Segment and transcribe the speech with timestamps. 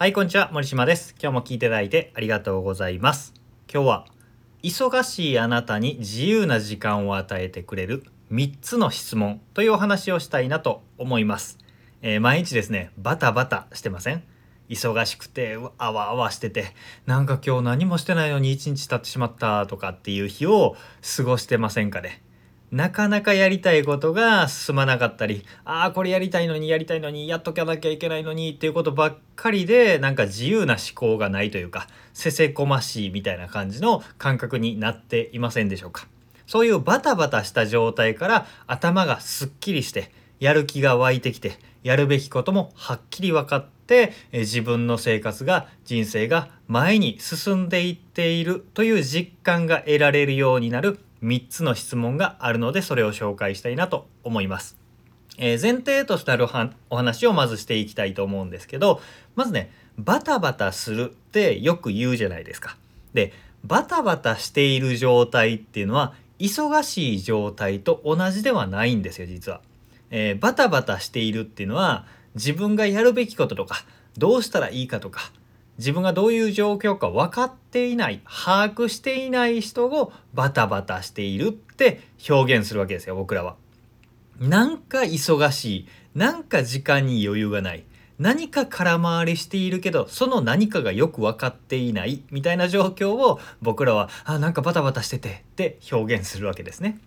[0.00, 0.48] はい、こんにちは。
[0.52, 1.16] 森島です。
[1.20, 3.34] 今日も聞いていただいてありがとうございます。
[3.68, 4.06] 今日は、
[4.62, 11.58] 忙しいあなたに自由な時間を与えてくれる3つの質問というお話をしたいなと思います。
[12.00, 14.22] えー毎日ですね、バタバタしてません？
[14.68, 16.66] 忙しくて、あわあわしてて、
[17.06, 20.76] なんか今日何もしてないのに1日経ってしまったとかっていう日を
[21.16, 22.22] 過ごしてませんかね？
[22.70, 36.08] なかなかやりたいことが進まなかったり、ああ、これやりたいのにやりたいのに、やっとかなきゃいけないのにっていうことばっかりで、なんか自由な思考がないというか、せせこましいみたいな感じの感覚になっていませんでしょうか。
[36.46, 54.76] そういうバタバタした状態から頭がすっきりして、やる気が湧いてきて、やるべきこともはっきり分かって、自分の生活が、人生が前に進んでいっているという実感が得られるようになる3つの質問があるので、それを紹介したいなと思います。
[55.38, 56.46] えー前提としてある
[56.90, 59.00] お話をまずしていきたいと思うんですけど
[59.36, 62.76] まずねバタバタするってよく言うじゃないですか。
[63.14, 63.32] で
[63.64, 69.60] バタバタしている状態っていうのは忙しい状態と同じではないんですよ実は。
[70.10, 72.04] えーバタバタしているっていうのは
[72.34, 73.84] 自分がやるべきこととか
[74.16, 75.30] どうしたらいいかとか
[75.78, 83.56] 自分がどういう状況か分かっていない把握していない人をバタバタしているって表現するわけですよ僕らは。
[84.40, 87.84] なんか忙しいなんか時間に余裕がない
[88.18, 96.98] 何か空回りしているけどその何かがよく分かっていないみたいな状況を僕らはあなんかバタバタしててって表現するわけですね。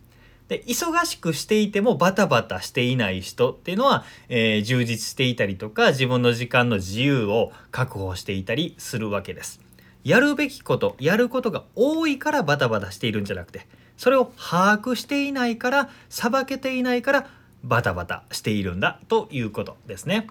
[0.52, 9.62] で忙しくしていてもバタバタしていない人っていうのは、えー充実していたりとか自分の時間の自由を確保していたりするわけです。
[10.04, 17.28] やるべきことやることが多いからバタバタしているんじゃなくてそれを把握していないからさばけていないから
[17.64, 20.28] バタバタしているんだということですね。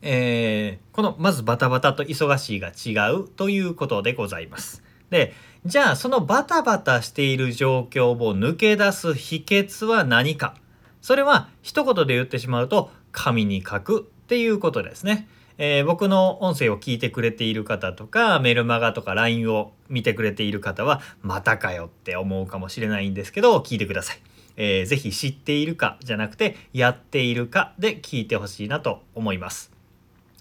[0.00, 4.82] えーこのまずバタバタと忙しいが違うということでございます。
[5.10, 5.32] で
[5.64, 10.54] じゃあそのバタバタしている状況を抜け出す秘訣は何か？
[11.02, 15.28] それは一言で言ってしまうと紙に書くっていうことですね。
[15.58, 24.20] えー僕の音声を聞いてくれている方とかメルマガとか LINE を見てくれている方はまたかよって思うかもしれないんですけど聞いてください。
[24.56, 29.75] えーぜひ知っているかじゃなくてやっているかで聞いてほしいなと思います。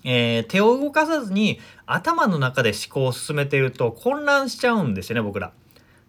[0.06, 5.52] えー手を動かさずに頭の中で思考を進めていると混乱しちゃうんですよね僕ら。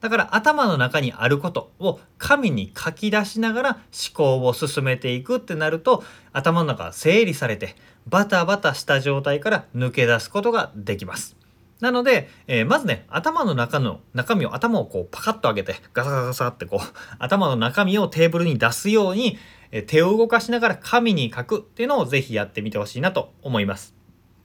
[0.00, 7.74] だから頭の中にあることを紙に書き出しながら思考を進めていくってなると頭の中が整理されて
[8.06, 11.34] バタバタした状態から抜け出すことができます。
[11.80, 16.86] なので、えーまずね頭の中の中身を頭をこうパカッと上げてガサガサガサってこう
[17.18, 19.38] 頭の中身をテーブルに出すように、
[19.72, 23.94] え手を動かしながら紙に書くっていうのをぜひやってみてほしいなと思います。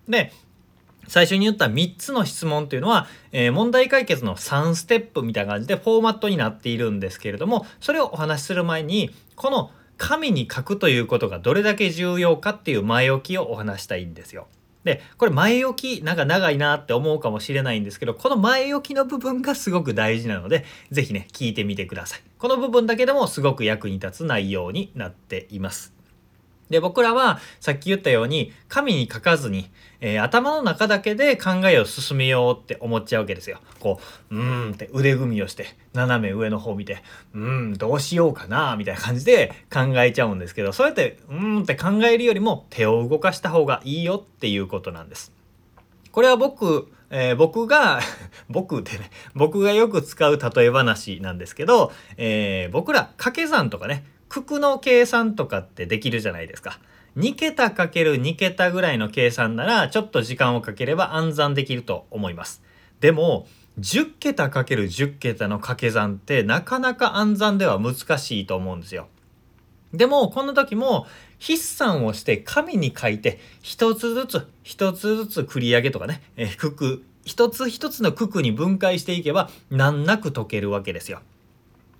[0.07, 0.31] で
[1.07, 14.47] 最初に言った3つの質問というのは、えー問題解決の3ステップみたいな感じでフォーマットになっているんですけれどもそれをお話しする前にこの紙に書くということがどれだけ重要かっていう前置きをお話したいんですよ。
[14.83, 22.21] でこれ前置きなんか長いなって思うかもしれないんですけどこの前置きの部分がすごく大事なのでぜひね聞いてみてください。
[22.37, 25.93] この部分だけでもすごく役に立つ内容になっています。
[26.71, 33.59] で僕らはさっき言ったように紙に書かずに、えー頭の中だけで考えを進めようって思っちゃうわけですよ。
[33.79, 33.99] こ
[34.31, 37.03] ううーんって腕組みをして斜め上の方見て
[37.35, 45.31] うーんどうしようかなみたいな感じで考えちゃうんですけどそうやってうーんって考えるよりも手を動かした方がいいよっていうことなんです。
[46.11, 47.99] これは僕、えー僕が
[48.49, 56.79] 僕ってね僕がよく使う例え話なんですけど、えー僕ら掛け算とかね九九の計算とかってできるじゃないですか。
[57.17, 62.61] 2桁かける2桁ぐらいの計算ならちょっと時間をかければ暗算できると思います。
[63.01, 63.45] でも
[63.79, 69.09] 10桁かける10桁の掛け算ってなかなか暗算では難しいと思うんですよ。
[69.93, 81.19] でもこの時も筆算をして紙に書いて一つずつ一つずつ繰り上げとかね、えー、九九一つ一つの九九に分解していけば難なく解けるわけですよ。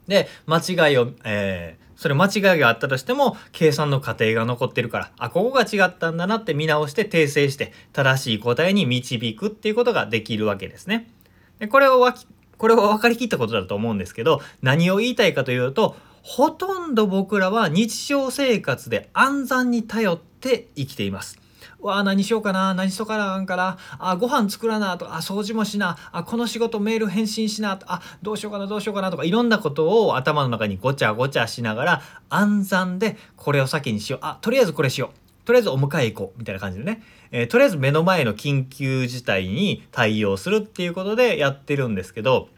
[0.07, 11.11] で間違いを、えーそれ間違いがあったとしても計算の過程が残ってるからあここが違ったんだなって見直して訂正して正しい答えに導くっていうことができるわけですね。
[11.59, 12.25] でこれをわき
[12.57, 21.37] これは分かりきったことだと思うんですけど何を言いたいかというとほとんど僕らは日常生活で暗算に頼って生きています。
[21.79, 34.19] わあ何しようかな何しとかなあんからあご飯作らなとかあ掃除もしなあこの仕事メール返信しなあどうしようかなどうしようかなとかいろんなことを頭の中にごちゃごちゃしながら暗算でこれを先にしよう。
[34.23, 35.21] あとりあえずこれしよう。
[35.41, 36.39] ととりあえずお迎え行こう。
[36.39, 42.49] みたいな感じでね、えー、とりあえず目の前の緊急事態に対応するっていうことでやってるんですけど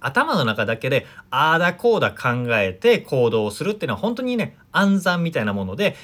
[0.00, 5.96] 頭の中だけでああだこうだ考えて行動するっていうのは本当にね暗算みたいなもので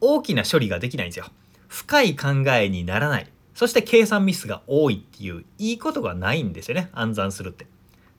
[0.00, 1.26] 大きな処理ができないんですよ。
[1.72, 3.26] 深い考えにならない。
[3.54, 7.66] そして計算ミスが多いっていういいことがないんですよね暗算するって。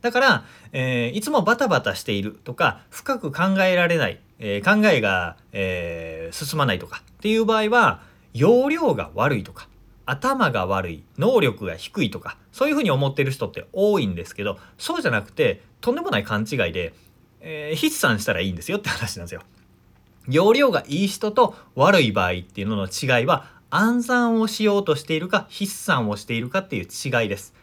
[0.01, 8.01] だから、えー、いつもバタバタしているとか深く考えられない、えー、考えが、えー、進まないとかっていう場合は
[8.33, 9.69] 容量が悪いとか
[10.05, 16.93] 頭が悪い能力が低いとかそういうふうに思ってる人って多いんですけどそうじゃなくてとんでもない勘違いで、
[17.39, 19.41] え、筆算したらいいんですよって話なんですよ。
[20.27, 27.53] 容量がいい人と悪い場合っていうのの違いは暗算をしようとしているか筆算をしているかっていう違いです。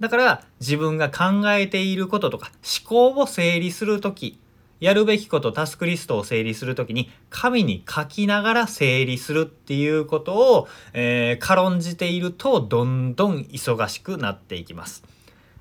[0.00, 2.50] だから自分が考えていることとか
[2.82, 4.40] 思考を整理する時
[4.80, 15.04] やるべきことタスクリストを整理する時に紙に書きながら整理するっていうことを、えー、軽んじているとどんどん忙しくなっていきます。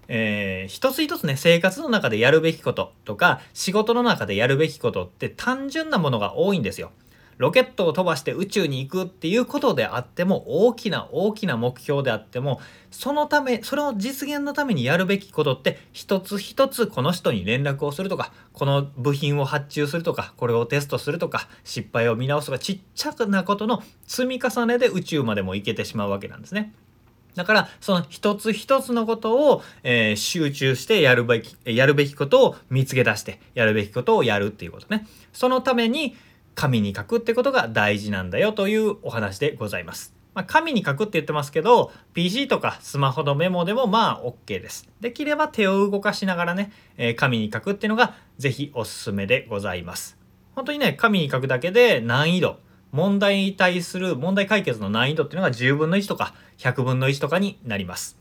[0.08, 6.92] えー、一つ一つね生活の中でやるべきこととか仕事の中でやるべきことって単純なものが多いんですよ。
[7.38, 12.62] ロケットを飛ばして宇宙に行くっていうことであっても大きな大きな目標であっても
[12.92, 26.74] そのためそれを実現のためにやるべきことって一つ一つこの人に連絡をするとかこの部品を発注するとかこれをテストするとか失敗を見直すとかちっちゃなことの積み重ねで宇宙までも行けてしまうわけなんですね。
[27.36, 35.08] だからその一つ一つのことを、えー、集中してやるべきやるべきことを見つけ出してやるべきことをやるっていうことね。
[35.32, 36.16] そのために
[36.56, 40.14] 紙に書くってことが大事なんだよというお話でございます。
[40.34, 44.90] まあ、紙に書くって言ってますけど PC とかスマホのメモでもまあ OK です。
[45.00, 50.18] できれば手を動かしながらね、えー、紙に書くっていうのが是非おすすめでございます。
[50.56, 52.60] 本当にね紙に書くだけで難易度
[52.94, 58.18] 問題に対する問題解決の難易度っていうのが10分の1とか100分の1とかになります。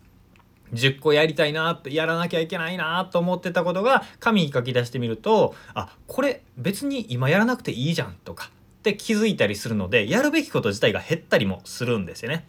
[0.72, 12.46] 10個やりたいなやらなきゃいけないなと思ってたことが紙に書き出してみるとあこれ別に今やらなくていいじゃんとかって気づいたりするのでやるべきこと自体が減ったりもするんですよね。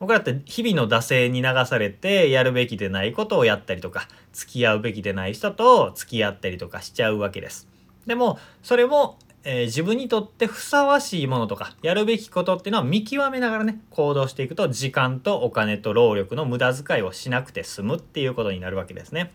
[0.00, 7.68] 僕らって日々の惰性に流されてやるべきでないことをやったりとか付き合うべきでない人と付き合ったりとかしちゃうわけです。
[8.06, 19.32] でもそれもえー、自分にとってふさわしいものとかやるべきことっていうのは見極めながらね行動していくと時間とお金と労力の無駄遣いをしなくて済むっていうことになるわけですね。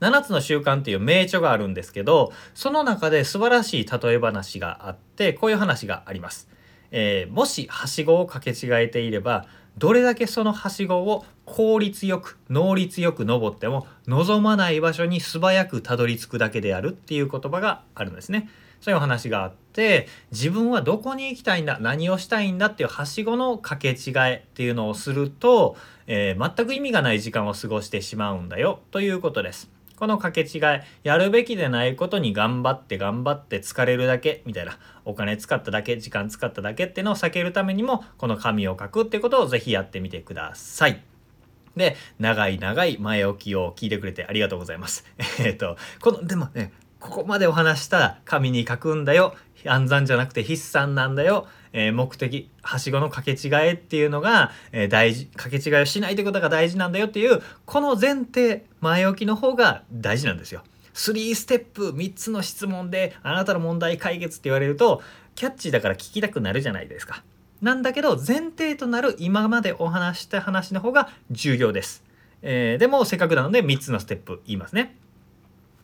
[0.00, 6.48] 7つの習慣っていう名著があるんですけどその中で素晴らしい例え話があってこういう話があります。
[6.90, 9.46] えー、もしはしごをかけ違えていれば
[9.78, 18.50] どれだけそのはしごを効率よく能率よく登っても望まない場所に素早くたどり着くだけであるっていう言葉があるんですね。
[18.82, 25.76] そういうお話があって自分はどこに行きたいんだ何をしたいんだっていうはしごの掛け違いっていうのをすると、
[26.08, 29.70] えー、全く意味がない時間を過ごしてしまうんだよということです。
[30.02, 41.04] この掛け違いやるべきでないことに頑張って頑張って疲れるだけみたいなお金使っただけ時間使っただけっていうのを避けるためにもこの紙を書くってことをぜひやってみてください。
[41.76, 45.06] で長い長い前置きを聞いてくれてありがとうございます。
[45.38, 49.34] えっとこのでもねここまでお話したら紙に書くんだよ
[49.66, 60.62] 暗算じゃなくて筆算なんだよ、えー、目的はしごの掛け違えっていうのが、えー、大事掛け違いをしないってことが大事なんだよっていうこの前提前置きの方が大事なんですよ。
[60.94, 65.02] 3ステップ3つの質問であなたの問題解決って言われると
[65.34, 67.24] キャッチーだから聞きたくなるじゃないですか。
[67.62, 72.04] なんだけど前提となる今までお話した話の方が重要です。
[72.42, 74.96] えー、でもせっかくなので3つのステップ言いますね。